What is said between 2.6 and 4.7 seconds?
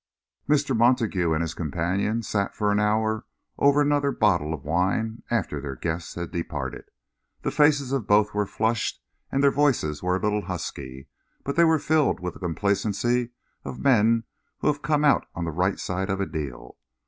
an hour over another bottle of